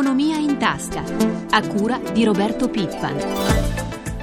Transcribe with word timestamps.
Economia 0.00 0.38
in 0.38 0.56
tasca, 0.56 1.04
a 1.50 1.68
cura 1.68 1.98
di 1.98 2.24
Roberto 2.24 2.70
Pippan. 2.70 3.18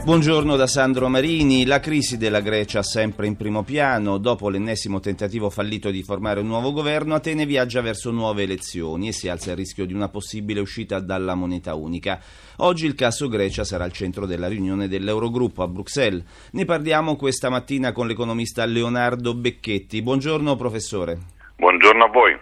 Buongiorno 0.03 0.55
da 0.55 0.65
Sandro 0.65 1.07
Marini. 1.07 1.67
La 1.67 1.79
crisi 1.79 2.17
della 2.17 2.39
Grecia 2.39 2.81
sempre 2.81 3.27
in 3.27 3.35
primo 3.35 3.61
piano. 3.61 4.17
Dopo 4.17 4.49
l'ennesimo 4.49 4.99
tentativo 4.99 5.51
fallito 5.51 5.91
di 5.91 6.01
formare 6.01 6.39
un 6.39 6.47
nuovo 6.47 6.71
governo, 6.71 7.13
Atene 7.13 7.45
viaggia 7.45 7.81
verso 7.81 8.09
nuove 8.09 8.41
elezioni 8.41 9.09
e 9.09 9.11
si 9.11 9.29
alza 9.29 9.51
il 9.51 9.57
rischio 9.57 9.85
di 9.85 9.93
una 9.93 10.09
possibile 10.09 10.61
uscita 10.61 10.99
dalla 10.99 11.35
moneta 11.35 11.75
unica. 11.75 12.19
Oggi 12.55 12.87
il 12.87 12.95
caso 12.95 13.27
Grecia 13.27 13.63
sarà 13.63 13.83
al 13.83 13.91
centro 13.91 14.25
della 14.25 14.47
riunione 14.47 14.87
dell'Eurogruppo 14.87 15.61
a 15.61 15.67
Bruxelles. 15.67 16.23
Ne 16.53 16.65
parliamo 16.65 17.15
questa 17.15 17.51
mattina 17.51 17.91
con 17.91 18.07
l'economista 18.07 18.65
Leonardo 18.65 19.35
Becchetti. 19.35 20.01
Buongiorno 20.01 20.55
professore. 20.55 21.19
Buongiorno 21.55 22.03
a 22.03 22.09
voi. 22.09 22.35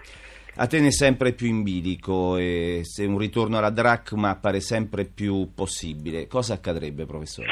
Atene 0.57 0.87
è 0.87 0.91
sempre 0.91 1.33
più 1.33 1.47
in 1.47 1.63
bilico 1.63 2.37
e 2.37 2.79
se 2.83 3.03
un 3.05 3.17
ritorno 3.17 3.57
alla 3.57 3.69
dracma 3.69 4.29
appare 4.29 4.61
sempre 4.61 5.03
più 5.03 5.53
possibile, 5.53 6.27
cosa 6.27 6.53
accadrebbe, 6.53 7.05
professore? 7.05 7.49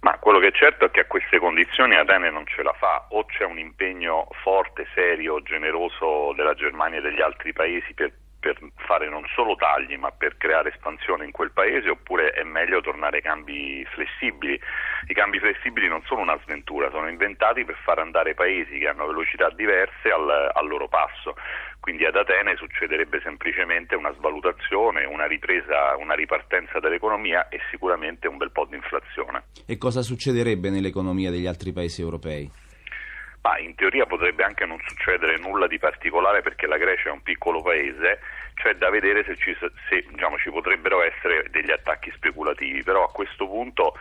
Ma 0.00 0.18
quello 0.18 0.40
che 0.40 0.48
è 0.48 0.52
certo 0.52 0.86
è 0.86 0.90
che 0.90 1.00
a 1.00 1.06
queste 1.06 1.38
condizioni 1.38 1.94
Atene 1.94 2.32
non 2.32 2.44
ce 2.46 2.64
la 2.64 2.72
fa, 2.72 3.06
o 3.10 3.24
c'è 3.26 3.44
un 3.44 3.60
impegno 3.60 4.26
forte, 4.42 4.88
serio, 4.92 5.40
generoso 5.42 6.32
della 6.34 6.54
Germania 6.54 6.98
e 6.98 7.02
degli 7.02 7.20
altri 7.20 7.52
paesi 7.52 7.94
per 7.94 8.12
per 8.42 8.58
fare 8.74 9.08
non 9.08 9.22
solo 9.36 9.54
tagli 9.54 9.96
ma 9.96 10.10
per 10.10 10.36
creare 10.36 10.70
espansione 10.70 11.24
in 11.24 11.30
quel 11.30 11.52
paese 11.52 11.88
oppure 11.90 12.30
è 12.30 12.42
meglio 12.42 12.80
tornare 12.80 13.18
ai 13.18 13.22
cambi 13.22 13.86
flessibili. 13.94 14.58
I 15.06 15.14
cambi 15.14 15.38
flessibili 15.38 15.86
non 15.86 16.02
sono 16.06 16.22
una 16.22 16.36
sventura, 16.42 16.90
sono 16.90 17.08
inventati 17.08 17.64
per 17.64 17.76
far 17.84 18.00
andare 18.00 18.34
paesi 18.34 18.78
che 18.78 18.88
hanno 18.88 19.06
velocità 19.06 19.48
diverse 19.50 20.10
al, 20.10 20.50
al 20.52 20.66
loro 20.66 20.88
passo. 20.88 21.36
Quindi 21.78 22.04
ad 22.04 22.16
Atene 22.16 22.56
succederebbe 22.56 23.20
semplicemente 23.22 23.94
una 23.94 24.12
svalutazione, 24.14 25.04
una 25.04 25.26
ripresa, 25.26 25.96
una 25.96 26.14
ripartenza 26.14 26.80
dell'economia 26.80 27.48
e 27.48 27.60
sicuramente 27.70 28.26
un 28.26 28.38
bel 28.38 28.50
po' 28.50 28.66
di 28.68 28.74
inflazione. 28.74 29.44
E 29.66 29.78
cosa 29.78 30.02
succederebbe 30.02 30.70
nell'economia 30.70 31.30
degli 31.30 31.46
altri 31.46 31.72
paesi 31.72 32.00
europei? 32.00 32.61
Ma 33.42 33.58
in 33.58 33.74
teoria 33.74 34.06
potrebbe 34.06 34.44
anche 34.44 34.64
non 34.66 34.78
succedere 34.86 35.36
nulla 35.36 35.66
di 35.66 35.78
particolare 35.78 36.42
perché 36.42 36.66
la 36.66 36.76
Grecia 36.76 37.08
è 37.08 37.12
un 37.12 37.22
piccolo 37.22 37.60
paese, 37.60 38.20
cioè 38.54 38.74
da 38.76 38.88
vedere 38.88 39.24
se, 39.24 39.36
ci, 39.36 39.56
se 39.88 40.04
diciamo, 40.08 40.38
ci 40.38 40.50
potrebbero 40.50 41.02
essere 41.02 41.46
degli 41.50 41.72
attacchi 41.72 42.12
speculativi, 42.14 42.84
però 42.84 43.02
a 43.02 43.10
questo 43.10 43.48
punto 43.48 43.96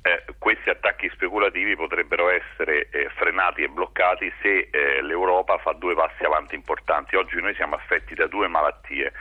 eh, 0.00 0.24
questi 0.38 0.70
attacchi 0.70 1.10
speculativi 1.10 1.74
potrebbero 1.74 2.30
essere 2.30 2.88
eh, 2.90 3.10
frenati 3.16 3.64
e 3.64 3.68
bloccati 3.68 4.32
se 4.40 4.68
eh, 4.70 5.02
l'Europa 5.02 5.58
fa 5.58 5.72
due 5.72 5.94
passi 5.94 6.24
avanti 6.24 6.54
importanti. 6.54 7.16
Oggi 7.16 7.40
noi 7.40 7.54
siamo 7.54 7.74
affetti 7.74 8.14
da 8.14 8.26
due 8.26 8.48
malattie 8.48 9.12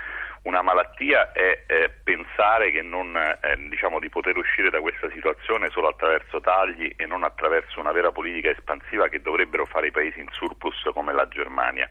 una 0.46 0.62
malattia 0.62 1.32
è 1.32 1.64
eh, 1.66 1.92
pensare 2.04 2.72
non, 2.82 3.16
eh, 3.16 3.56
diciamo, 3.70 4.00
di 4.00 4.10
poter 4.10 4.38
uscire 4.38 4.70
da 4.70 4.80
questa 4.80 5.10
situazione 5.12 5.70
solo 5.70 5.88
attraverso 5.88 6.40
tagli 6.40 6.94
e 6.96 7.06
non 7.06 7.24
attraverso 7.24 7.80
una 7.80 7.92
vera 7.92 8.12
politica 8.12 8.50
espansiva 8.50 9.08
che 9.08 9.22
dovrebbero 9.22 9.66
fare 9.66 9.88
i 9.88 9.92
paesi 9.92 10.20
in 10.20 10.30
surplus 10.32 10.90
come 10.94 11.14
la 11.14 11.28
Germania. 11.28 11.90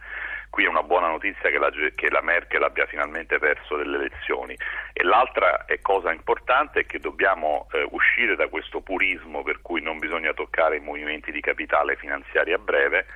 Qui 0.50 0.64
è 0.64 0.68
una 0.68 0.84
buona 0.84 1.08
notizia 1.08 1.50
che 1.50 1.58
la, 1.58 1.68
che 1.96 2.10
la 2.10 2.22
Merkel 2.22 2.62
abbia 2.62 2.86
finalmente 2.86 3.40
perso 3.40 3.76
delle 3.76 3.96
elezioni 3.96 4.56
e 4.92 5.02
l'altra 5.02 5.64
cosa 5.82 6.12
importante 6.12 6.80
è 6.80 6.86
che 6.86 7.00
dobbiamo 7.00 7.66
eh, 7.72 7.84
uscire 7.90 8.36
da 8.36 8.46
questo 8.46 8.80
purismo 8.80 9.42
per 9.42 9.60
cui 9.62 9.82
non 9.82 9.98
bisogna 9.98 10.32
toccare 10.32 10.76
i 10.76 10.80
movimenti 10.80 11.32
di 11.32 11.40
capitale 11.40 11.96
finanziari 11.96 12.52
a 12.52 12.58
breve 12.58 13.06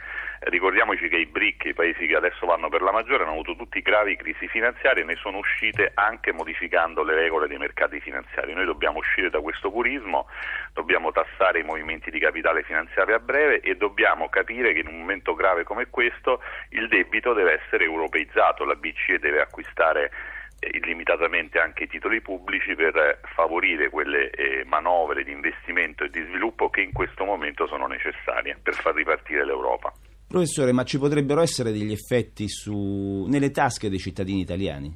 Ricordiamoci 0.41 1.08
che 1.08 1.17
i 1.17 1.27
BRIC, 1.27 1.64
i 1.64 1.75
paesi 1.75 2.06
che 2.06 2.14
adesso 2.14 2.47
vanno 2.47 2.69
per 2.69 2.81
la 2.81 2.92
maggiore, 2.92 3.25
hanno 3.25 3.33
avuto 3.33 3.56
tutti 3.56 3.81
gravi 3.83 4.14
crisi 4.14 4.47
finanziarie 4.47 5.03
e 5.03 5.06
ne 5.06 5.17
sono 5.17 5.39
uscite 5.39 5.91
anche 5.94 6.33
modificando 6.33 7.03
le 7.03 7.14
regole 7.14 7.48
dei 7.48 7.58
mercati 7.58 7.98
finanziari. 8.00 8.55
Noi 8.55 8.64
dobbiamo 8.64 8.98
uscire 8.98 9.31
da 9.31 9.41
questo 9.41 9.72
purismo, 9.72 10.28
dobbiamo 10.75 11.11
tassare 11.11 11.59
i 11.59 11.65
movimenti 11.65 12.10
di 12.10 12.21
capitale 12.21 12.62
finanziario 12.62 13.16
a 13.16 13.19
breve 13.19 13.60
e 13.60 13.75
dobbiamo 13.75 14.28
capire 14.28 14.72
che 14.72 14.78
in 14.78 14.87
un 14.87 14.98
momento 15.00 15.34
grave 15.34 15.65
come 15.65 15.87
questo 15.91 16.41
il 16.71 16.87
debito 16.87 17.32
deve 17.32 17.60
essere 17.60 17.84
europeizzato, 17.84 18.65
la 18.65 18.77
BCE 18.77 19.19
deve 19.19 19.41
acquistare 19.41 20.12
eh, 20.60 20.71
illimitatamente 20.72 21.59
anche 21.59 21.84
i 21.84 21.88
titoli 21.88 22.21
pubblici 22.21 22.77
per 22.77 23.21
favorire 23.34 23.91
quelle 23.91 24.31
eh, 24.31 24.65
manovre 24.66 25.25
di 25.25 25.32
investimento 25.32 26.04
e 26.04 26.10
di 26.10 26.22
sviluppo 26.22 26.71
che 26.71 26.82
in 26.82 26.93
questo 26.93 27.25
momento 27.25 27.66
sono 27.66 27.88
necessarie 27.88 28.56
per 28.62 28.75
far 28.75 28.94
ripartire 28.94 29.44
l'Europa. 29.44 29.93
Professore, 30.28 30.72
ma 30.72 30.84
ci 30.84 30.99
potrebbero 30.99 31.41
essere 31.41 31.72
degli 31.72 31.91
effetti 31.91 32.49
su... 32.49 33.25
nelle 33.28 33.50
tasche 33.50 33.89
dei 33.89 33.99
cittadini 33.99 34.41
italiani? 34.41 34.94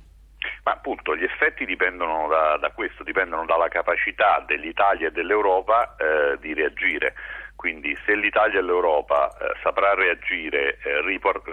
Ma 0.65 0.73
appunto 0.73 1.17
gli 1.17 1.25
effetti 1.25 1.65
dipendono 1.65 2.29
da, 2.29 2.59
da 2.61 2.71
questo, 2.71 3.03
dipendono 3.03 3.47
dalla 3.47 3.69
capacità 3.69 4.45
dell'Italia 4.47 5.09
e 5.09 5.11
dell'Europa 5.11 5.97
eh, 5.97 6.39
di 6.39 6.53
reagire. 6.53 7.15
Quindi 7.57 7.97
se 8.05 8.15
l'Italia 8.15 8.59
e 8.59 8.63
l'Europa 8.63 9.31
eh, 9.31 9.55
saprà 9.63 9.95
reagire 9.95 10.79
eh, 10.83 11.01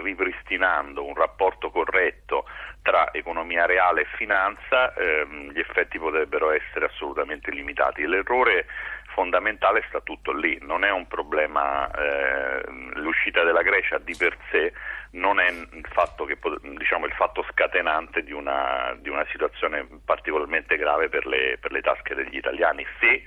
ripristinando 0.02 1.04
un 1.04 1.14
rapporto 1.14 1.70
corretto 1.70 2.44
tra 2.82 3.12
economia 3.12 3.64
reale 3.64 4.02
e 4.02 4.06
finanza, 4.16 4.92
ehm, 4.94 5.52
gli 5.52 5.58
effetti 5.58 5.98
potrebbero 5.98 6.50
essere 6.50 6.86
assolutamente 6.86 7.50
limitati. 7.50 8.06
L'errore 8.06 8.66
fondamentale 9.12 9.84
sta 9.88 10.00
tutto 10.00 10.32
lì, 10.32 10.58
non 10.62 10.84
è 10.84 10.90
un 10.90 11.06
problema, 11.06 11.90
eh, 11.90 12.62
l'uscita 12.94 13.42
della 13.44 13.62
Grecia 13.62 13.98
di 13.98 14.14
per 14.16 14.36
sé 14.50 14.72
non 15.12 15.40
è 15.40 15.48
il 15.48 15.86
fatto, 15.90 16.24
che, 16.24 16.38
diciamo, 16.76 17.06
il 17.06 17.12
fatto 17.12 17.44
scatenante 17.50 18.22
di 18.22 18.32
una, 18.32 18.96
di 18.98 19.08
una, 19.08 19.26
situazione 19.30 19.86
particolarmente 20.04 20.76
grave 20.76 21.08
per 21.08 21.26
le, 21.26 21.58
per 21.60 21.72
le 21.72 21.80
tasche 21.80 22.14
degli 22.14 22.36
italiani, 22.36 22.86
se 23.00 23.22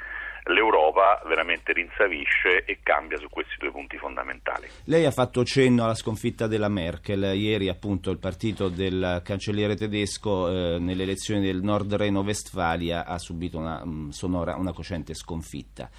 l'Europa 0.45 1.21
veramente 1.25 1.71
rinsavisce 1.73 2.65
e 2.65 2.79
cambia 2.83 3.17
su 3.17 3.29
questi 3.29 3.55
due 3.57 3.71
punti 3.71 3.97
fondamentali. 3.97 4.67
Lei 4.85 5.05
ha 5.05 5.11
fatto 5.11 5.43
cenno 5.43 5.83
alla 5.83 5.95
sconfitta 5.95 6.47
della 6.47 6.69
Merkel. 6.69 7.35
Ieri 7.35 7.69
appunto 7.69 8.11
il 8.11 8.17
partito 8.17 8.69
del 8.69 9.21
cancelliere 9.23 9.75
tedesco 9.75 10.49
eh, 10.49 10.79
nelle 10.79 11.03
elezioni 11.03 11.41
del 11.41 11.61
Nord 11.61 11.93
Reno-Vestfalia 11.95 13.05
ha 13.05 13.17
subito 13.17 13.57
una, 13.57 13.81
um, 13.83 14.09
sonora, 14.09 14.55
una 14.55 14.73
cocente 14.73 15.13
sconfitta. 15.13 15.89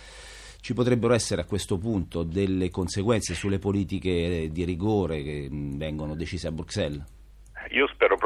Ci 0.61 0.73
potrebbero 0.73 1.13
essere 1.13 1.43
a 1.43 1.45
questo 1.45 1.77
punto 1.77 2.23
delle 2.23 2.71
conseguenze 2.71 3.35
sulle 3.35 3.59
politiche 3.59 4.49
di 4.51 4.65
rigore 4.65 5.23
che 5.23 5.49
mm, 5.51 5.77
vengono 5.77 6.15
decise 6.15 6.49
a 6.49 6.53
Bruxelles? 6.53 7.03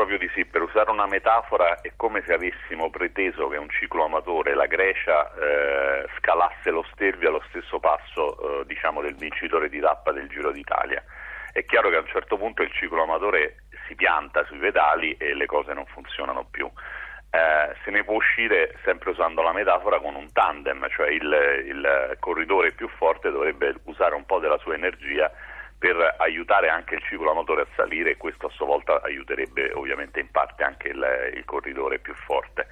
Proprio 0.08 0.26
di 0.26 0.34
sì, 0.34 0.46
per 0.46 0.62
usare 0.62 0.90
una 0.90 1.06
metafora 1.06 1.82
è 1.82 1.92
come 1.94 2.22
se 2.24 2.32
avessimo 2.32 2.88
preteso 2.88 3.46
che 3.48 3.58
un 3.58 3.68
ciclo 3.68 4.04
amatore, 4.06 4.54
la 4.54 4.64
Grecia, 4.64 5.30
eh, 5.34 6.06
scalasse 6.16 6.70
lo 6.70 6.82
Stelvio 6.92 7.28
allo 7.28 7.42
stesso 7.50 7.78
passo 7.78 8.62
eh, 8.62 8.64
diciamo, 8.64 9.02
del 9.02 9.16
vincitore 9.16 9.68
di 9.68 9.80
tappa 9.80 10.10
del 10.12 10.26
Giro 10.28 10.50
d'Italia. 10.50 11.04
È 11.52 11.62
chiaro 11.66 11.90
che 11.90 11.96
a 11.96 12.00
un 12.00 12.06
certo 12.06 12.38
punto 12.38 12.62
il 12.62 12.72
ciclo 12.72 13.02
amatore 13.02 13.64
si 13.86 13.94
pianta 13.96 14.46
sui 14.46 14.56
pedali 14.56 15.14
e 15.18 15.34
le 15.34 15.44
cose 15.44 15.74
non 15.74 15.84
funzionano 15.84 16.46
più. 16.50 16.66
Eh, 17.30 17.76
se 17.84 17.90
ne 17.90 18.02
può 18.02 18.14
uscire 18.14 18.78
sempre 18.84 19.10
usando 19.10 19.42
la 19.42 19.52
metafora 19.52 20.00
con 20.00 20.14
un 20.14 20.32
tandem, 20.32 20.88
cioè 20.88 21.10
il, 21.10 21.64
il 21.66 22.16
corridore 22.18 22.72
più 22.72 22.88
forte 22.96 23.30
dovrebbe 23.30 23.74
usare 23.84 24.14
un 24.14 24.24
po' 24.24 24.38
della 24.38 24.56
sua 24.56 24.72
energia 24.72 25.30
per 25.78 26.16
aiutare 26.18 26.68
anche 26.68 26.96
il 26.96 27.02
ciclo 27.02 27.32
motore 27.32 27.62
a 27.62 27.66
salire 27.76 28.10
e 28.10 28.16
questo 28.16 28.46
a 28.46 28.50
sua 28.50 28.66
volta 28.66 29.00
aiuterebbe 29.02 29.72
ovviamente 29.74 30.18
in 30.18 30.30
parte 30.30 30.64
anche 30.64 30.88
il, 30.88 31.32
il 31.34 31.44
corridore 31.44 31.98
più 31.98 32.14
forte. 32.14 32.66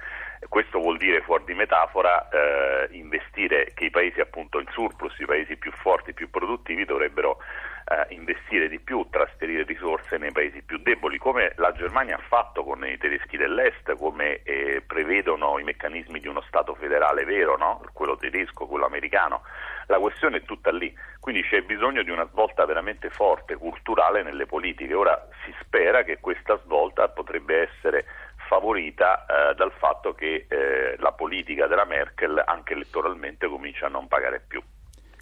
Questo 0.49 0.79
vuol 0.79 0.97
dire 0.97 1.21
fuori 1.21 1.45
di 1.45 1.53
metafora 1.53 2.27
eh, 2.29 2.87
investire 2.91 3.71
che 3.73 3.85
i 3.85 3.89
paesi 3.89 4.19
appunto 4.19 4.59
in 4.59 4.67
surplus, 4.71 5.17
i 5.19 5.25
paesi 5.25 5.55
più 5.55 5.71
forti, 5.71 6.13
più 6.13 6.29
produttivi 6.29 6.85
dovrebbero 6.85 7.39
eh, 7.87 8.13
investire 8.13 8.67
di 8.67 8.79
più, 8.79 9.07
trasferire 9.09 9.63
risorse 9.63 10.17
nei 10.17 10.31
paesi 10.31 10.61
più 10.61 10.77
deboli, 10.77 11.17
come 11.17 11.53
la 11.55 11.71
Germania 11.71 12.15
ha 12.15 12.23
fatto 12.27 12.63
con 12.63 12.85
i 12.85 12.97
tedeschi 12.97 13.37
dell'Est, 13.37 13.95
come 13.95 14.41
eh, 14.43 14.83
prevedono 14.85 15.57
i 15.57 15.63
meccanismi 15.63 16.19
di 16.19 16.27
uno 16.27 16.41
Stato 16.47 16.75
federale 16.75 17.23
vero, 17.23 17.57
no? 17.57 17.81
quello 17.93 18.15
tedesco, 18.17 18.67
quello 18.67 18.85
americano. 18.85 19.41
La 19.87 19.99
questione 19.99 20.37
è 20.37 20.43
tutta 20.43 20.71
lì, 20.71 20.93
quindi 21.19 21.43
c'è 21.43 21.61
bisogno 21.61 22.03
di 22.03 22.09
una 22.09 22.27
svolta 22.31 22.65
veramente 22.65 23.09
forte, 23.09 23.55
culturale 23.55 24.21
nelle 24.21 24.45
politiche. 24.45 24.93
Ora 24.93 25.27
si 25.45 25.53
spera 25.61 26.03
che 26.03 26.19
questa 26.19 26.59
svolta 26.63 27.07
potrebbe 27.07 27.69
essere 27.69 28.05
favorita 28.47 29.25
eh, 29.25 29.55
dal 29.55 29.71
fatto 29.77 30.13
che 30.13 30.45
eh, 30.47 30.95
la 30.97 31.11
politica 31.11 31.67
della 31.67 31.85
Merkel 31.85 32.41
anche 32.45 32.73
elettoralmente 32.73 33.47
comincia 33.47 33.85
a 33.85 33.89
non 33.89 34.07
pagare 34.07 34.43
più. 34.45 34.61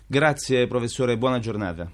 Grazie 0.08 0.68
professore, 0.68 1.18
buona 1.18 1.40
giornata. 1.40 1.88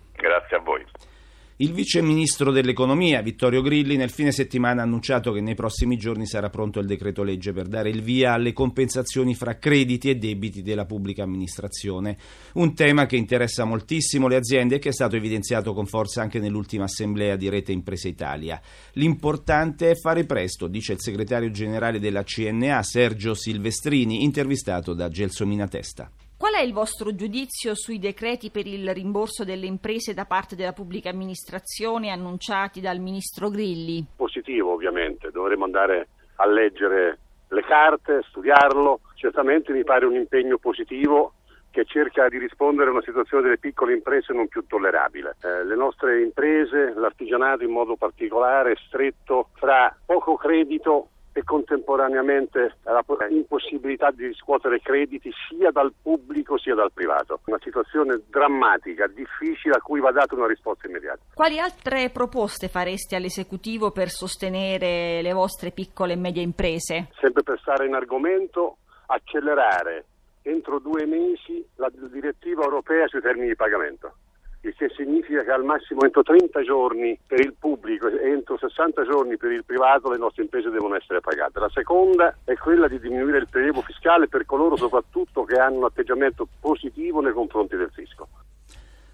Il 1.62 1.74
vice 1.74 2.02
ministro 2.02 2.52
dell'economia, 2.52 3.22
Vittorio 3.22 3.62
Grilli, 3.62 3.96
nel 3.96 4.10
fine 4.10 4.32
settimana 4.32 4.82
ha 4.82 4.84
annunciato 4.84 5.32
che 5.32 5.42
nei 5.42 5.54
prossimi 5.54 5.96
giorni 5.96 6.26
sarà 6.26 6.50
pronto 6.50 6.80
il 6.80 6.88
decreto 6.88 7.22
legge 7.22 7.54
per 7.54 7.68
dare 7.68 7.92
il 7.92 8.02
via 8.02 8.34
alle 8.34 8.52
compensazioni 8.52 9.36
fra 9.36 9.60
crediti 9.60 10.10
e 10.10 10.16
debiti 10.16 10.64
della 10.64 10.86
pubblica 10.86 11.22
amministrazione. 11.22 12.18
Un 12.54 12.74
tema 12.74 13.06
che 13.06 13.16
interessa 13.16 13.64
moltissimo 13.64 14.28
le 14.28 14.38
aziende 14.38 14.78
e 14.78 14.80
che 14.80 14.90
è 14.90 14.92
stato 14.92 15.16
evidenziato 15.16 15.76
con 15.76 15.86
forza 15.86 16.24
anche 16.24 16.40
nell'ultima 16.40 16.86
assemblea 16.86 17.36
di 17.36 17.48
Rete 17.48 17.72
Imprese 17.72 18.08
Italia. 18.08 18.60
L'importante 18.94 19.92
è 19.92 19.96
fare 19.96 20.26
presto, 20.26 20.66
dice 20.66 20.94
il 20.94 21.00
segretario 21.00 21.52
generale 21.52 22.00
della 22.00 22.24
CNA, 22.24 22.82
Sergio 22.82 23.36
Silvestrini, 23.36 24.24
intervistato 24.24 24.96
da 24.96 25.10
Gelsomina 25.10 25.68
Testa. 25.68 26.12
Qual 26.42 26.56
è 26.56 26.62
il 26.62 26.74
vostro 26.74 27.14
giudizio 27.14 27.76
sui 27.76 28.00
decreti 28.00 28.50
per 28.50 28.66
il 28.66 28.92
rimborso 28.96 29.44
delle 29.44 29.68
imprese 29.68 30.16
da 30.16 30.26
parte 30.26 30.56
della 30.56 30.74
pubblica 30.74 31.12
amministrazione 31.12 32.10
annunciati 32.10 32.82
dal 32.82 32.98
ministro 32.98 33.52
Grilli? 33.52 34.04
Positivo 34.16 34.74
ovviamente, 34.74 35.30
dovremo 35.30 35.66
andare 35.66 36.08
a 36.38 36.48
leggere 36.48 37.20
le 37.48 37.62
carte, 37.62 38.24
studiarlo, 38.28 39.02
certamente 39.14 39.72
mi 39.72 39.84
pare 39.84 40.08
un 40.08 40.16
impegno 40.16 40.58
positivo 40.58 41.34
che 41.70 41.86
cerca 41.86 42.28
di 42.28 42.40
rispondere 42.40 42.90
a 42.90 42.94
una 42.94 43.04
situazione 43.04 43.44
delle 43.44 43.60
piccole 43.60 43.94
imprese 43.94 44.34
non 44.34 44.48
più 44.48 44.66
tollerabile. 44.66 45.36
Eh, 45.44 45.64
le 45.64 45.76
nostre 45.76 46.24
imprese, 46.24 46.92
l'artigianato 46.96 47.64
in 47.64 47.70
modo 47.70 47.98
particolare, 47.98 48.72
è 48.72 48.78
stretto 48.88 49.50
fra 49.54 49.96
poco 50.08 50.38
credito 50.38 51.10
e 51.34 51.44
contemporaneamente 51.44 52.78
la 52.84 53.04
impossibilità 53.30 54.12
di 54.12 54.28
riscuotere 54.28 54.82
crediti 54.82 55.32
sia 55.48 55.72
dal 55.72 55.94
pubblico 56.02 56.58
sia 56.58 56.76
dal 56.76 56.92
privato. 56.92 57.40
Una 57.46 57.60
situazione 57.62 58.22
drammatica, 58.28 59.08
difficile, 59.08 59.76
a 59.76 59.82
cui 59.82 60.00
va 60.00 60.12
data 60.12 60.36
una 60.36 60.48
risposta 60.48 60.88
immediata. 60.88 61.20
Quali 61.34 61.60
altre 61.60 62.10
proposte 62.10 62.68
fareste 62.68 63.16
all'esecutivo 63.16 63.92
per 63.92 64.10
sostenere 64.10 65.22
le 65.22 65.34
vostre 65.34 65.72
piccole 65.72 66.14
e 66.14 66.18
medie 66.18 66.44
imprese? 66.44 67.10
Sempre 67.20 67.44
per 67.44 67.60
stare 67.60 67.86
in 67.86 67.94
argomento, 67.94 68.78
accelerare 69.08 70.06
entro 70.44 70.80
due 70.80 71.06
mesi 71.06 71.66
la 71.76 71.92
direttiva 72.12 72.64
europea 72.64 73.08
sui 73.08 73.22
termini 73.22 73.50
di 73.50 73.56
pagamento 73.56 74.16
il 74.62 74.76
che 74.76 74.90
significa 74.96 75.44
che 75.44 75.52
al 75.52 75.64
massimo 75.64 76.02
entro 76.04 76.22
30 76.22 76.62
giorni 76.62 77.18
per 77.26 77.40
il 77.40 77.56
pubblico 77.58 78.08
e 78.08 78.30
entro 78.30 78.58
60 78.58 79.04
giorni 79.06 79.38
per 79.38 79.52
il 79.52 79.66
privato 79.66 80.12
le 80.12 80.18
nostre 80.18 80.44
imprese 80.44 80.70
devono 80.70 80.96
essere 80.96 81.20
pagate. 81.20 81.60
La 81.60 81.70
seconda 81.70 82.38
è 82.44 82.54
quella 82.56 82.88
di 82.88 83.00
diminuire 83.00 83.40
il 83.40 83.48
prelievo 83.50 83.82
fiscale 83.82 84.28
per 84.28 84.46
coloro 84.46 84.76
soprattutto 84.76 85.44
che 85.44 85.56
hanno 85.56 85.78
un 85.78 85.86
atteggiamento 85.86 86.48
positivo 86.60 87.22
nei 87.22 87.34
confronti 87.34 87.76
del 87.76 87.90
fisco. 87.92 88.28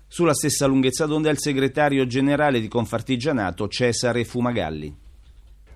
Sulla 0.05 0.33
stessa 0.33 0.67
lunghezza 0.67 1.05
d'onda 1.05 1.29
il 1.29 1.39
segretario 1.39 2.05
generale 2.05 2.59
di 2.59 2.67
Confartigianato 2.67 3.67
Cesare 3.67 4.23
Fumagalli. 4.23 5.06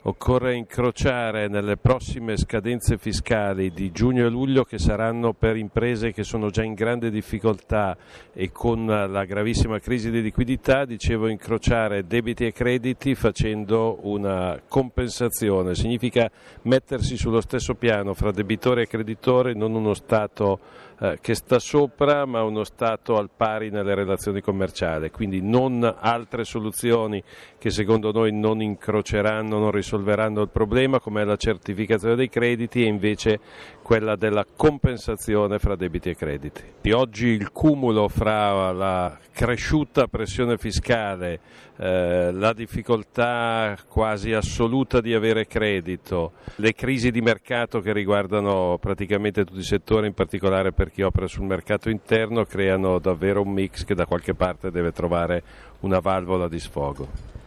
Occorre 0.04 0.56
incrociare 0.56 1.48
nelle 1.48 1.78
prossime 1.78 2.36
scadenze 2.36 2.98
fiscali 2.98 3.72
di 3.72 3.92
giugno 3.92 4.26
e 4.26 4.30
luglio 4.30 4.64
che 4.64 4.80
saranno 4.80 5.34
per 5.34 5.58
imprese 5.58 6.12
che 6.12 6.24
sono 6.24 6.50
già 6.50 6.64
in 6.64 6.74
grande 6.74 7.12
difficoltà 7.12 7.96
e 8.34 8.52
con 8.52 8.88
la 8.88 9.26
gravissima 9.26 9.78
crisi 9.78 10.10
di 10.10 10.24
liquidità, 10.24 10.86
dicevo 10.86 11.28
incrociare 11.28 12.08
debiti 12.08 12.48
e 12.48 12.52
crediti 12.52 13.14
facendo 13.14 14.00
una 14.02 14.60
compensazione. 14.68 15.76
Significa 15.76 16.32
mettersi 16.64 17.16
sullo 17.16 17.40
stesso 17.40 17.76
piano 17.76 18.16
fra 18.16 18.32
debitore 18.32 18.82
e 18.82 18.88
creditore, 18.88 19.54
non 19.54 19.76
uno 19.76 19.94
Stato 19.94 20.60
eh, 21.00 21.20
che 21.22 21.36
sta 21.36 21.60
sopra 21.60 22.26
ma 22.26 22.42
uno 22.42 22.64
Stato 22.64 23.18
al 23.18 23.30
pari 23.36 23.70
nelle 23.70 23.94
relazioni 23.94 24.42
commerciali, 24.42 25.12
quindi 25.12 25.42
non 25.42 25.84
altre 25.84 26.44
soluzioni 26.44 27.24
che 27.60 27.70
secondo 27.70 28.12
noi 28.12 28.32
non 28.32 28.64
incroceranno, 28.64 29.60
non 29.60 29.70
risolveranno 29.70 29.90
risolveranno 29.92 30.42
il 30.42 30.50
problema 30.50 31.00
come 31.00 31.26
la 31.26 31.36
certificazione 31.36 32.16
dei 32.16 32.30
crediti 32.30 32.84
e 32.84 32.88
invece 32.88 33.40
quella 33.82 34.16
della 34.16 34.46
compensazione 34.56 35.60
fra 35.60 35.76
debiti 35.76 36.10
e 36.10 36.16
crediti. 36.16 36.62
E 36.82 36.94
oggi 36.94 37.28
il 37.28 37.52
cumulo 37.52 38.08
fra 38.08 38.72
la 38.72 39.18
cresciuta 39.34 40.08
pressione 40.08 40.58
fiscale, 40.58 41.40
eh, 41.78 42.32
la 42.32 42.54
difficoltà 42.54 43.78
quasi 43.88 44.32
assoluta 44.32 45.02
di 45.02 45.14
avere 45.14 45.46
credito, 45.46 46.34
le 46.56 46.74
crisi 46.74 47.12
di 47.12 47.22
mercato 47.22 47.82
che 47.82 47.92
riguardano 47.92 48.78
praticamente 48.80 49.44
tutti 49.44 49.60
i 49.60 49.64
settori, 49.64 50.08
in 50.08 50.14
particolare 50.14 50.72
per 50.72 50.92
chi 50.92 51.02
opera 51.02 51.28
sul 51.28 51.46
mercato 51.46 51.90
interno, 51.90 52.46
creano 52.46 53.00
davvero 53.00 53.42
un 53.42 53.52
mix 53.52 53.84
che 53.84 53.96
da 53.96 54.06
qualche 54.06 54.36
parte 54.36 54.72
deve 54.72 54.92
trovare 54.94 55.44
una 55.82 56.00
valvola 56.00 56.48
di 56.48 56.60
sfogo. 56.60 57.41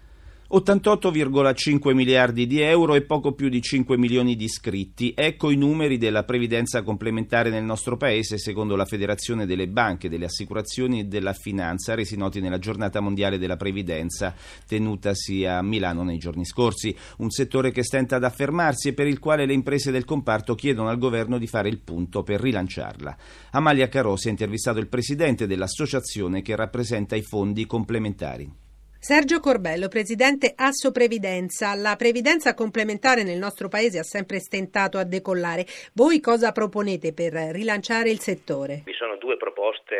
88,5 0.52 1.94
miliardi 1.94 2.46
di 2.46 2.60
euro 2.60 2.94
e 2.94 3.02
poco 3.02 3.32
più 3.32 3.48
di 3.48 3.62
5 3.62 3.96
milioni 3.96 4.36
di 4.36 4.44
iscritti. 4.44 5.14
Ecco 5.16 5.50
i 5.50 5.56
numeri 5.56 5.96
della 5.96 6.22
previdenza 6.22 6.82
complementare 6.82 7.48
nel 7.48 7.64
nostro 7.64 7.96
paese, 7.96 8.36
secondo 8.36 8.76
la 8.76 8.84
Federazione 8.84 9.46
delle 9.46 9.68
Banche, 9.68 10.10
delle 10.10 10.26
Assicurazioni 10.26 11.00
e 11.00 11.04
della 11.04 11.32
Finanza, 11.32 11.94
resi 11.94 12.16
noti 12.16 12.40
nella 12.40 12.58
giornata 12.58 13.00
mondiale 13.00 13.38
della 13.38 13.56
previdenza 13.56 14.34
tenutasi 14.66 15.46
a 15.46 15.62
Milano 15.62 16.02
nei 16.02 16.18
giorni 16.18 16.44
scorsi. 16.44 16.94
Un 17.18 17.30
settore 17.30 17.70
che 17.72 17.82
stenta 17.82 18.16
ad 18.16 18.24
affermarsi 18.24 18.88
e 18.88 18.92
per 18.92 19.06
il 19.06 19.18
quale 19.18 19.46
le 19.46 19.54
imprese 19.54 19.90
del 19.90 20.04
comparto 20.04 20.54
chiedono 20.54 20.90
al 20.90 20.98
governo 20.98 21.38
di 21.38 21.46
fare 21.46 21.70
il 21.70 21.80
punto 21.80 22.22
per 22.22 22.40
rilanciarla. 22.40 23.16
Amalia 23.52 23.88
Carosi 23.88 24.28
ha 24.28 24.30
intervistato 24.30 24.78
il 24.78 24.88
presidente 24.88 25.46
dell'associazione 25.46 26.42
che 26.42 26.54
rappresenta 26.54 27.16
i 27.16 27.22
fondi 27.22 27.64
complementari. 27.64 28.63
Sergio 29.04 29.38
Corbello, 29.38 29.88
presidente 29.88 30.54
Asso 30.56 30.90
Previdenza. 30.90 31.74
La 31.74 31.94
previdenza 31.94 32.54
complementare 32.54 33.22
nel 33.22 33.36
nostro 33.36 33.68
paese 33.68 33.98
ha 33.98 34.02
sempre 34.02 34.40
stentato 34.40 34.96
a 34.96 35.04
decollare. 35.04 35.66
Voi 35.92 36.20
cosa 36.20 36.52
proponete 36.52 37.12
per 37.12 37.34
rilanciare 37.34 38.08
il 38.08 38.20
settore? 38.20 38.80
Vi 38.86 38.94
sono 38.94 39.18
due 39.18 39.36
proposte 39.36 39.53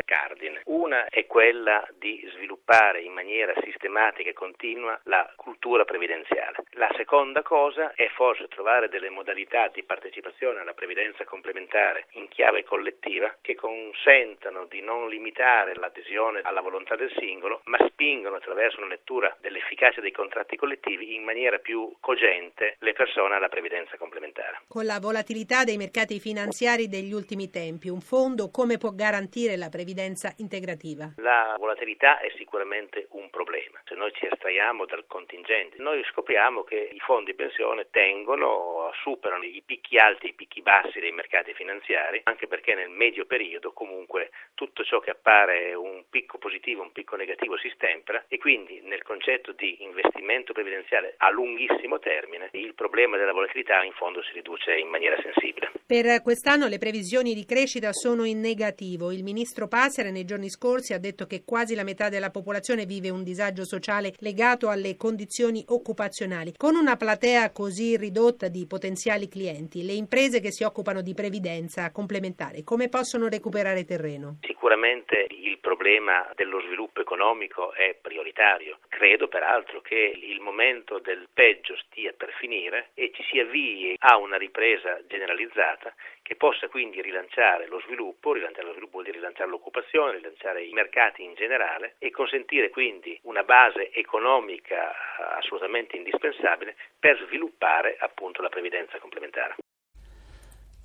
cardine. 0.05 0.61
Una 0.65 1.05
è 1.05 1.25
quella 1.25 1.87
di 1.97 2.27
sviluppare 2.33 3.01
in 3.01 3.13
maniera 3.13 3.53
sistematica 3.63 4.29
e 4.29 4.33
continua 4.33 4.99
la 5.03 5.31
cultura 5.35 5.85
previdenziale. 5.85 6.63
La 6.71 6.89
seconda 6.95 7.41
cosa 7.41 7.93
è 7.93 8.07
forse 8.09 8.47
trovare 8.47 8.89
delle 8.89 9.09
modalità 9.09 9.69
di 9.69 9.83
partecipazione 9.83 10.59
alla 10.59 10.73
previdenza 10.73 11.23
complementare 11.23 12.07
in 12.11 12.27
chiave 12.27 12.63
collettiva 12.63 13.35
che 13.41 13.55
consentano 13.55 14.65
di 14.65 14.81
non 14.81 15.09
limitare 15.09 15.75
l'adesione 15.75 16.41
alla 16.43 16.61
volontà 16.61 16.95
del 16.95 17.11
singolo, 17.17 17.61
ma 17.65 17.77
spingono 17.87 18.35
attraverso 18.35 18.79
una 18.79 18.89
lettura 18.89 19.35
dell'efficacia 19.39 20.01
dei 20.01 20.11
contratti 20.11 20.55
collettivi 20.55 21.15
in 21.15 21.23
maniera 21.23 21.57
più 21.57 21.95
cogente 21.99 22.75
le 22.79 22.93
persone 22.93 23.35
alla 23.35 23.49
previdenza 23.49 23.97
complementare. 23.97 24.61
Con 24.67 24.85
la 24.85 24.99
volatilità 24.99 25.63
dei 25.63 25.77
mercati 25.77 26.19
finanziari 26.19 26.87
degli 26.87 27.13
ultimi 27.13 27.49
tempi, 27.49 27.89
un 27.89 28.01
fondo 28.01 28.49
come 28.49 28.77
può 28.77 28.91
garantire 28.91 29.55
la 29.55 29.64
previdenza 29.69 30.33
integrativa? 30.37 31.13
La 31.17 31.55
volatilità 31.57 32.19
è 32.19 32.31
sicuramente 32.37 33.07
un 33.11 33.29
problema. 33.29 33.81
Se 33.85 33.95
noi 33.95 34.11
ci 34.13 34.25
estraiamo 34.25 34.85
dal 34.85 35.05
contingente, 35.07 35.77
noi 35.81 36.03
scopriamo 36.11 36.63
che 36.63 36.89
i 36.91 36.99
fondi 36.99 37.33
pensione 37.33 37.87
tengono, 37.91 38.91
superano 39.01 39.43
i 39.43 39.61
picchi 39.65 39.97
alti 39.97 40.27
e 40.27 40.29
i 40.29 40.33
picchi 40.33 40.61
bassi 40.61 40.99
dei 40.99 41.11
mercati 41.11 41.53
finanziari, 41.53 42.21
anche 42.23 42.47
perché 42.47 42.73
nel 42.73 42.89
medio 42.89 43.25
periodo 43.25 43.71
comunque 43.73 44.31
tutto 44.53 44.83
ciò 44.83 44.99
che 44.99 45.11
appare 45.11 45.73
un 45.73 46.03
picco 46.09 46.37
positivo, 46.37 46.81
un 46.81 46.91
picco 46.91 47.15
negativo 47.15 47.57
si 47.57 47.71
stempera 47.73 48.25
e 48.27 48.37
quindi 48.37 48.81
nel 48.81 49.03
concetto 49.03 49.51
di 49.51 49.83
investimento 49.83 50.53
previdenziale 50.53 51.15
a 51.17 51.29
lunghissimo 51.29 51.99
termine 51.99 52.49
il 52.51 52.73
problema 52.73 53.17
della 53.17 53.33
volatilità 53.33 53.83
in 53.83 53.93
fondo 53.93 54.21
si 54.23 54.31
riduce 54.33 54.75
in 54.77 54.87
maniera 54.87 55.15
sensibile. 55.21 55.71
Per 55.85 56.21
quest'anno 56.23 56.67
le 56.67 56.79
previsioni 56.79 57.35
di 57.35 57.45
crescita 57.45 57.93
sono 57.93 58.23
in 58.23 58.39
negativo. 58.39 59.11
Il 59.11 59.23
ministro 59.23 59.44
Pasera 59.67 60.09
nei 60.09 60.25
giorni 60.25 60.49
scorsi 60.49 60.93
ha 60.93 60.99
detto 60.99 61.25
che 61.27 61.43
quasi 61.45 61.75
la 61.75 61.83
metà 61.83 62.09
della 62.09 62.29
popolazione 62.29 62.85
vive 62.85 63.09
un 63.09 63.23
disagio 63.23 63.63
sociale 63.63 64.13
legato 64.19 64.69
alle 64.69 64.95
condizioni 64.97 65.63
occupazionali. 65.67 66.53
Con 66.57 66.75
una 66.75 66.97
platea 66.97 67.51
così 67.51 67.95
ridotta 67.97 68.47
di 68.47 68.65
potenziali 68.65 69.27
clienti, 69.27 69.83
le 69.85 69.93
imprese 69.93 70.39
che 70.39 70.51
si 70.51 70.63
occupano 70.63 71.01
di 71.01 71.13
previdenza 71.13 71.91
complementare 71.91 72.63
come 72.63 72.89
possono 72.89 73.27
recuperare 73.27 73.85
terreno? 73.85 74.39
Sicuramente 74.65 75.27
il 75.29 75.59
problema 75.59 76.27
dello 76.33 76.59
sviluppo 76.61 76.99
economico 76.99 77.71
è 77.73 77.95
prioritario. 78.01 78.79
Credo 78.89 79.27
peraltro 79.27 79.79
che 79.81 79.95
il 80.15 80.39
momento 80.39 80.97
del 80.97 81.27
peggio 81.31 81.77
stia 81.77 82.13
per 82.17 82.31
finire 82.39 82.89
e 82.95 83.11
ci 83.13 83.21
si 83.29 83.37
avvii 83.37 83.93
a 83.99 84.17
una 84.17 84.37
ripresa 84.37 84.99
generalizzata 85.05 85.93
che 86.23 86.35
possa 86.35 86.67
quindi 86.67 86.99
rilanciare 86.99 87.67
lo 87.67 87.79
sviluppo, 87.81 88.33
rilanciare 88.33 88.65
lo 88.65 88.71
sviluppo 88.71 88.93
vuol 88.93 89.03
dire 89.03 89.17
rilanciare 89.17 89.51
l'occupazione, 89.51 90.13
rilanciare 90.13 90.63
i 90.63 90.73
mercati 90.73 91.21
in 91.21 91.35
generale 91.35 91.97
e 91.99 92.09
consentire 92.09 92.71
quindi 92.71 93.19
una 93.25 93.43
base 93.43 93.91
economica 93.93 94.95
assolutamente 95.37 95.95
indispensabile 95.95 96.75
per 96.97 97.23
sviluppare 97.27 97.97
appunto 97.99 98.41
la 98.41 98.49
previdenza 98.49 98.97
complementare. 98.97 99.57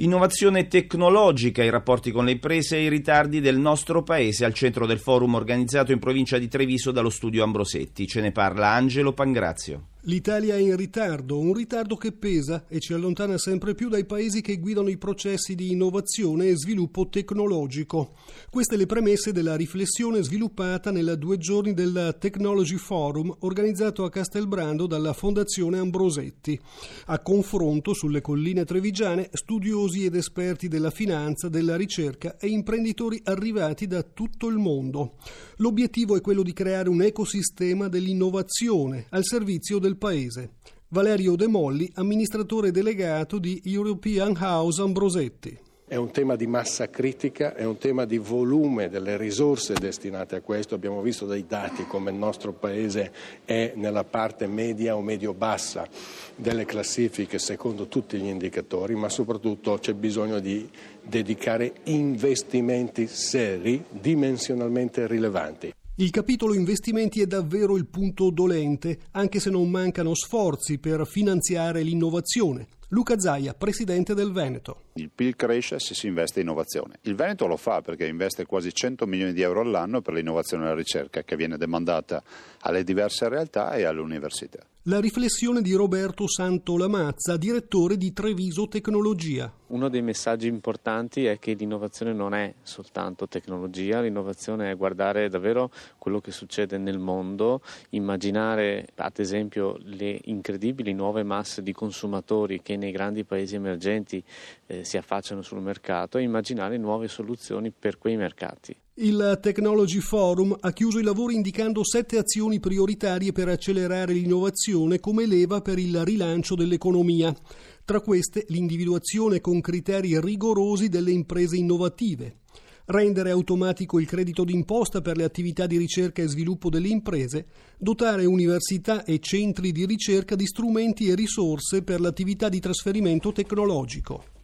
Innovazione 0.00 0.66
tecnologica, 0.66 1.62
i 1.62 1.68
rapporti 1.68 2.10
con 2.10 2.24
le 2.24 2.30
imprese 2.30 2.76
e 2.76 2.84
i 2.84 2.88
ritardi 2.88 3.40
del 3.40 3.58
nostro 3.58 4.02
paese 4.02 4.46
al 4.46 4.54
centro 4.54 4.86
del 4.86 4.98
forum 4.98 5.34
organizzato 5.34 5.92
in 5.92 5.98
provincia 5.98 6.38
di 6.38 6.48
Treviso 6.48 6.90
dallo 6.90 7.10
studio 7.10 7.44
Ambrosetti. 7.44 8.06
Ce 8.06 8.22
ne 8.22 8.32
parla 8.32 8.68
Angelo 8.68 9.12
Pangrazio. 9.12 9.89
L'Italia 10.04 10.54
è 10.54 10.58
in 10.58 10.76
ritardo, 10.76 11.38
un 11.38 11.52
ritardo 11.52 11.94
che 11.96 12.12
pesa 12.12 12.64
e 12.68 12.80
ci 12.80 12.94
allontana 12.94 13.36
sempre 13.36 13.74
più 13.74 13.90
dai 13.90 14.06
paesi 14.06 14.40
che 14.40 14.58
guidano 14.58 14.88
i 14.88 14.96
processi 14.96 15.54
di 15.54 15.72
innovazione 15.72 16.48
e 16.48 16.56
sviluppo 16.56 17.10
tecnologico. 17.10 18.14
Queste 18.48 18.78
le 18.78 18.86
premesse 18.86 19.30
della 19.30 19.56
riflessione 19.56 20.22
sviluppata 20.22 20.90
nella 20.90 21.16
due 21.16 21.36
giorni 21.36 21.74
del 21.74 22.16
Technology 22.18 22.76
Forum 22.76 23.36
organizzato 23.40 24.04
a 24.04 24.08
Castelbrando 24.08 24.86
dalla 24.86 25.12
Fondazione 25.12 25.76
Ambrosetti. 25.76 26.58
A 27.06 27.18
confronto 27.18 27.92
sulle 27.92 28.22
colline 28.22 28.64
trevigiane 28.64 29.28
studiosi 29.32 30.06
ed 30.06 30.14
esperti 30.14 30.68
della 30.68 30.90
finanza, 30.90 31.50
della 31.50 31.76
ricerca 31.76 32.38
e 32.38 32.48
imprenditori 32.48 33.20
arrivati 33.24 33.86
da 33.86 34.02
tutto 34.02 34.48
il 34.48 34.56
mondo. 34.56 35.16
L'obiettivo 35.56 36.16
è 36.16 36.22
quello 36.22 36.42
di 36.42 36.54
creare 36.54 36.88
un 36.88 37.02
ecosistema 37.02 37.88
dell'innovazione 37.88 39.04
al 39.10 39.26
servizio 39.26 39.78
del 39.78 39.88
Paese. 40.00 40.52
Valerio 40.88 41.36
De 41.36 41.46
Molli, 41.46 41.88
amministratore 41.96 42.70
delegato 42.70 43.38
di 43.38 43.60
European 43.66 44.34
House 44.40 44.80
Ambrosetti. 44.80 45.58
È 45.86 45.96
un 45.96 46.10
tema 46.10 46.36
di 46.36 46.46
massa 46.46 46.88
critica, 46.88 47.54
è 47.54 47.64
un 47.64 47.76
tema 47.76 48.06
di 48.06 48.16
volume 48.16 48.88
delle 48.88 49.16
risorse 49.16 49.74
destinate 49.74 50.36
a 50.36 50.40
questo. 50.40 50.74
Abbiamo 50.74 51.02
visto 51.02 51.26
dai 51.26 51.44
dati 51.46 51.84
come 51.84 52.10
il 52.10 52.16
nostro 52.16 52.52
Paese 52.52 53.12
è 53.44 53.72
nella 53.74 54.04
parte 54.04 54.46
media 54.46 54.96
o 54.96 55.02
medio-bassa 55.02 55.86
delle 56.34 56.64
classifiche 56.64 57.38
secondo 57.38 57.86
tutti 57.88 58.18
gli 58.18 58.28
indicatori, 58.28 58.94
ma 58.94 59.08
soprattutto 59.08 59.78
c'è 59.78 59.92
bisogno 59.92 60.38
di 60.38 60.66
dedicare 61.02 61.72
investimenti 61.84 63.06
seri, 63.06 63.84
dimensionalmente 63.90 65.06
rilevanti. 65.06 65.72
Il 66.00 66.08
capitolo 66.08 66.54
investimenti 66.54 67.20
è 67.20 67.26
davvero 67.26 67.76
il 67.76 67.84
punto 67.84 68.30
dolente, 68.30 69.00
anche 69.10 69.38
se 69.38 69.50
non 69.50 69.68
mancano 69.68 70.14
sforzi 70.14 70.78
per 70.78 71.06
finanziare 71.06 71.82
l'innovazione. 71.82 72.68
Luca 72.88 73.18
Zaia, 73.18 73.52
presidente 73.52 74.14
del 74.14 74.32
Veneto. 74.32 74.84
Il 74.94 75.10
PIL 75.14 75.36
cresce 75.36 75.78
se 75.78 75.92
si 75.92 76.06
investe 76.06 76.40
in 76.40 76.46
innovazione. 76.46 77.00
Il 77.02 77.16
Veneto 77.16 77.46
lo 77.46 77.58
fa 77.58 77.82
perché 77.82 78.06
investe 78.06 78.46
quasi 78.46 78.72
100 78.72 79.04
milioni 79.04 79.34
di 79.34 79.42
euro 79.42 79.60
all'anno 79.60 80.00
per 80.00 80.14
l'innovazione 80.14 80.64
e 80.64 80.68
la 80.68 80.74
ricerca 80.74 81.22
che 81.22 81.36
viene 81.36 81.58
demandata 81.58 82.22
alle 82.60 82.82
diverse 82.82 83.28
realtà 83.28 83.74
e 83.74 83.84
alle 83.84 84.00
università. 84.00 84.69
La 84.84 84.98
riflessione 84.98 85.60
di 85.60 85.74
Roberto 85.74 86.26
Santo 86.26 86.78
Lamazza, 86.78 87.36
direttore 87.36 87.98
di 87.98 88.14
Treviso 88.14 88.66
Tecnologia. 88.66 89.52
Uno 89.66 89.90
dei 89.90 90.00
messaggi 90.00 90.48
importanti 90.48 91.26
è 91.26 91.38
che 91.38 91.52
l'innovazione 91.52 92.14
non 92.14 92.32
è 92.32 92.54
soltanto 92.62 93.28
tecnologia, 93.28 94.00
l'innovazione 94.00 94.70
è 94.70 94.76
guardare 94.76 95.28
davvero 95.28 95.70
quello 95.98 96.22
che 96.22 96.30
succede 96.30 96.78
nel 96.78 96.98
mondo, 96.98 97.60
immaginare 97.90 98.86
ad 98.94 99.18
esempio 99.18 99.76
le 99.82 100.18
incredibili 100.24 100.94
nuove 100.94 101.24
masse 101.24 101.62
di 101.62 101.74
consumatori 101.74 102.62
che 102.62 102.78
nei 102.78 102.90
grandi 102.90 103.24
paesi 103.24 103.56
emergenti 103.56 104.24
eh, 104.64 104.82
si 104.82 104.96
affacciano 104.96 105.42
sul 105.42 105.60
mercato 105.60 106.16
e 106.16 106.22
immaginare 106.22 106.78
nuove 106.78 107.06
soluzioni 107.06 107.70
per 107.70 107.98
quei 107.98 108.16
mercati. 108.16 108.74
Il 109.02 109.38
Technology 109.40 109.98
Forum 109.98 110.54
ha 110.60 110.72
chiuso 110.74 110.98
i 110.98 111.02
lavori 111.02 111.34
indicando 111.34 111.82
sette 111.82 112.18
azioni 112.18 112.60
prioritarie 112.60 113.32
per 113.32 113.48
accelerare 113.48 114.12
l'innovazione 114.12 115.00
come 115.00 115.24
leva 115.24 115.62
per 115.62 115.78
il 115.78 116.04
rilancio 116.04 116.54
dell'economia. 116.54 117.34
Tra 117.82 118.02
queste 118.02 118.44
l'individuazione 118.48 119.40
con 119.40 119.62
criteri 119.62 120.20
rigorosi 120.20 120.90
delle 120.90 121.12
imprese 121.12 121.56
innovative, 121.56 122.40
rendere 122.84 123.30
automatico 123.30 123.98
il 123.98 124.06
credito 124.06 124.44
d'imposta 124.44 125.00
per 125.00 125.16
le 125.16 125.24
attività 125.24 125.66
di 125.66 125.78
ricerca 125.78 126.20
e 126.20 126.28
sviluppo 126.28 126.68
delle 126.68 126.88
imprese, 126.88 127.46
dotare 127.78 128.26
università 128.26 129.04
e 129.04 129.18
centri 129.18 129.72
di 129.72 129.86
ricerca 129.86 130.34
di 130.34 130.44
strumenti 130.44 131.08
e 131.08 131.14
risorse 131.14 131.80
per 131.80 132.02
l'attività 132.02 132.50
di 132.50 132.60
trasferimento 132.60 133.32
tecnologico. 133.32 134.39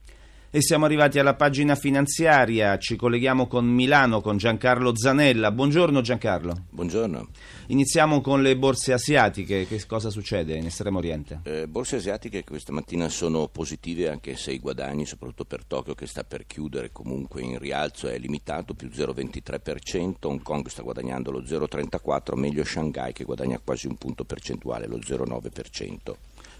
E 0.49 0.63
siamo 0.63 0.85
arrivati 0.85 1.19
alla 1.19 1.35
pagina 1.35 1.75
finanziaria, 1.75 2.79
ci 2.79 2.95
colleghiamo 2.95 3.49
con 3.49 3.67
Milano, 3.67 4.21
con 4.21 4.37
Giancarlo 4.37 4.97
Zanella. 4.97 5.51
Buongiorno 5.51 6.01
Giancarlo. 6.01 6.67
Buongiorno. 6.71 7.29
Iniziamo 7.67 8.21
con 8.21 8.43
le 8.43 8.57
borse 8.57 8.93
asiatiche, 8.93 9.67
che 9.67 9.85
cosa 9.87 10.09
succede 10.09 10.57
in 10.57 10.67
Estremo 10.67 10.99
Oriente? 10.99 11.41
Eh, 11.43 11.67
borse 11.67 11.97
asiatiche 11.97 12.45
questa 12.45 12.73
mattina 12.73 13.09
sono 13.09 13.49
positive 13.49 14.09
anche 14.09 14.37
se 14.37 14.53
i 14.53 14.61
guadagni, 14.61 15.05
soprattutto 15.05 15.45
per 15.45 15.65
Tokyo 15.65 15.95
che 15.95 16.07
sta 16.07 16.23
per 16.23 16.47
chiudere 16.47 16.93
comunque 16.93 17.43
in 17.43 17.59
rialzo, 17.59 18.07
è 18.07 18.17
limitato, 18.17 18.73
più 18.73 18.89
0,23%, 18.89 20.15
Hong 20.23 20.43
Kong 20.43 20.69
sta 20.69 20.83
guadagnando 20.83 21.33
lo 21.33 21.43
0,34%, 21.43 22.35
meglio 22.39 22.65
Shanghai 22.65 23.13
che 23.13 23.25
guadagna 23.25 23.59
quasi 23.59 23.89
un 23.89 23.97
punto 23.97 24.25
percentuale, 24.25 24.87
lo 24.87 24.99
0,9%. 24.99 26.15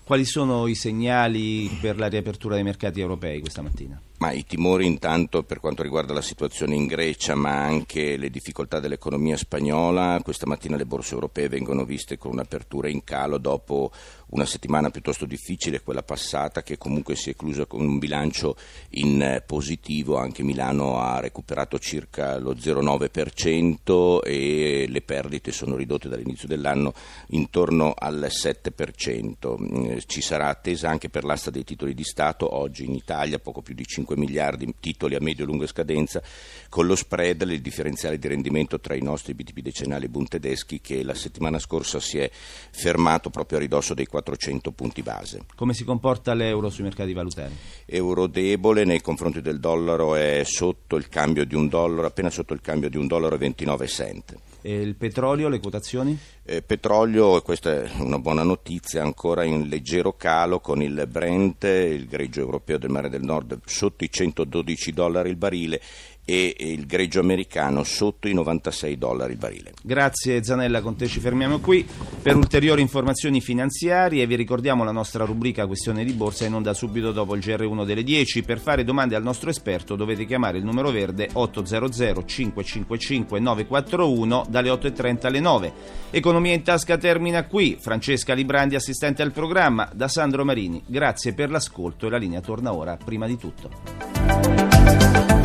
Quali 0.07 0.25
sono 0.25 0.69
i 0.69 0.77
segnali 0.77 1.69
per 1.81 1.99
la 1.99 2.07
riapertura 2.07 2.55
dei 2.55 2.63
mercati 2.63 3.01
europei 3.01 3.41
questa 3.41 3.61
mattina? 3.61 4.01
Ma 4.19 4.33
i 4.33 4.47
timori 4.47 4.87
intanto 4.87 5.43
per 5.43 5.61
quanto 5.61 5.83
riguarda 5.83 6.15
la 6.15 6.23
situazione 6.23 6.75
in 6.75 6.87
Grecia, 6.87 7.35
ma 7.35 7.63
anche 7.63 8.17
le 8.17 8.31
difficoltà 8.31 8.81
dell'economia 8.81 9.37
spagnola. 9.37 10.21
Questa 10.23 10.47
mattina 10.47 10.77
le 10.77 10.87
borse 10.87 11.13
europee 11.13 11.49
vengono 11.49 11.85
viste 11.85 12.17
con 12.17 12.33
un'apertura 12.33 12.89
in 12.89 13.05
calo 13.05 13.37
dopo 13.37 13.93
una 14.29 14.47
settimana 14.47 14.91
piuttosto 14.91 15.27
difficile, 15.27 15.83
quella 15.83 16.03
passata, 16.03 16.63
che 16.63 16.79
comunque 16.79 17.15
si 17.15 17.29
è 17.31 17.37
chiusa 17.37 17.67
con 17.67 17.83
un 17.83 17.99
bilancio 17.99 18.57
in 18.93 19.43
positivo. 19.47 20.17
Anche 20.17 20.43
Milano 20.43 20.99
ha 20.99 21.21
recuperato 21.21 21.79
circa 21.79 22.39
lo 22.39 22.55
0,9% 22.55 24.21
e 24.25 24.87
le 24.89 25.03
perdite 25.03 25.53
sono 25.53 25.77
ridotte 25.77 26.09
dall'inizio 26.09 26.49
dell'anno 26.49 26.95
intorno 27.29 27.93
al 27.97 28.29
7%. 28.31 30.07
Ci 30.07 30.21
sarà 30.23 30.49
attesa 30.49 30.89
anche 30.89 31.11
per 31.11 31.25
l'asta 31.25 31.51
dei 31.51 31.65
titoli 31.65 31.93
di 31.93 32.05
Stato 32.05 32.55
oggi 32.55 32.85
in 32.85 32.95
Italia, 32.95 33.39
poco 33.39 33.61
più 33.61 33.75
di 33.75 33.85
5 33.85 34.06
5 34.07 34.17
miliardi 34.17 34.73
titoli 34.79 35.17
a 35.17 35.21
medio 35.21 35.43
e 35.43 35.47
lunga 35.49 35.67
scadenza, 35.67 36.23
con 36.69 36.87
lo 36.87 36.95
spread, 36.95 37.43
il 37.43 37.61
differenziale 37.61 38.19
di 38.19 38.29
rendimento 38.29 38.79
tra 38.79 38.95
i 38.95 39.03
nostri 39.03 39.35
BTP 39.35 39.61
decennali 39.61 40.05
e 40.05 40.09
Bund 40.09 40.29
tedeschi 40.29 40.81
che 40.81 41.03
la 41.03 41.15
settimana 41.15 41.59
scorsa 41.59 41.99
si 41.99 42.19
è 42.19 42.31
fermato 42.31 43.31
proprio 43.31 43.59
a 43.59 43.61
ridosso 43.61 43.95
dei 43.95 44.07
400 44.07 44.71
punti 44.71 45.03
base. 45.03 45.45
Come 45.57 45.75
si 45.75 45.85
comporta 45.85 46.33
l'euro 46.35 46.71
sui 46.71 46.85
mercati 46.85 47.13
valutari? 47.13 47.55
Euro 47.87 48.29
debole 48.29 48.85
nei 48.85 49.01
confronti 49.01 49.41
del 49.41 49.59
dollaro 49.59 50.15
è 50.15 50.43
sotto 50.45 50.95
il 50.97 51.09
cambio 51.09 51.45
di 51.45 51.57
un 51.57 51.69
dollaro, 51.69 52.07
appena 52.07 52.31
sotto 52.31 52.55
il 52.55 52.61
cambio 52.61 52.89
di 52.89 52.97
un 52.97 53.09
dollaro 53.09 53.35
e 53.35 53.39
29 53.39 53.87
cent. 53.89 54.37
E 54.63 54.81
il 54.81 54.97
petrolio, 54.97 55.49
le 55.49 55.61
quotazioni? 55.61 56.19
Eh, 56.45 56.63
petrolio, 56.63 57.41
questa 57.43 57.85
è 57.85 57.91
una 57.99 58.19
buona 58.19 58.43
notizia, 58.43 59.03
ancora 59.03 59.45
in 59.45 59.69
leggero 59.69 60.15
calo 60.15 60.61
con 60.61 60.83
il 60.83 61.07
Brent, 61.09 61.65
il 61.65 62.07
greggio 62.07 62.41
europeo 62.41 62.79
del 62.79 62.91
Mare 62.91 63.09
del 63.09 63.23
Nord, 63.23 63.61
sotto 63.65 64.05
i 64.05 64.11
112 64.11 64.93
dollari 64.93 65.31
il 65.31 65.37
barile 65.37 65.81
e 66.29 66.57
il 66.59 66.87
greggio 66.87 67.21
americano 67.21 67.85
sotto 67.85 68.27
i 68.27 68.35
96 68.35 68.99
dollari 68.99 69.33
il 69.33 69.39
barile. 69.39 69.73
Grazie 69.81 70.43
Zanella, 70.43 70.83
con 70.83 70.97
te 70.97 71.07
ci 71.07 71.21
fermiamo 71.21 71.61
qui. 71.61 71.87
Per 72.21 72.35
ulteriori 72.35 72.83
informazioni 72.83 73.41
finanziarie 73.41 74.27
vi 74.27 74.35
ricordiamo 74.35 74.83
la 74.83 74.91
nostra 74.91 75.25
rubrica 75.25 75.69
Questione 75.69 76.05
di 76.05 76.13
Borsa 76.13 76.45
in 76.45 76.55
onda 76.55 76.75
subito 76.75 77.13
dopo 77.13 77.37
il 77.37 77.41
GR1 77.41 77.85
delle 77.85 78.03
10. 78.03 78.43
Per 78.43 78.59
fare 78.59 78.83
domande 78.83 79.15
al 79.15 79.23
nostro 79.23 79.51
esperto 79.51 79.95
dovete 79.95 80.27
chiamare 80.27 80.59
il 80.59 80.65
numero 80.65 80.91
verde 80.91 81.29
800 81.33 82.25
555 82.25 83.39
941 83.39 84.47
dalle 84.49 84.71
8.30 84.71 85.27
alle 85.27 85.41
9. 85.41 85.73
Economia 86.11 86.55
in 86.55 86.65
tasca 86.65 86.99
termina 86.99 87.47
qui. 87.47 87.77
Francesca 87.79 88.35
Librandi, 88.35 88.75
assistente 88.75 89.23
al 89.23 89.31
programma, 89.31 89.89
da 89.95 90.09
Sandro 90.09 90.45
Marini. 90.45 90.83
Grazie 90.87 91.35
per 91.35 91.51
l'ascolto 91.51 92.09
e 92.09 92.11
la 92.11 92.19
linea 92.19 92.41
torna 92.41 92.75
ora 92.75 92.97
prima 92.97 93.29
di 93.29 93.37
tutto. 93.37 95.36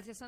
Gracias. 0.00 0.18